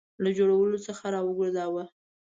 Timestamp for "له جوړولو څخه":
0.23-1.03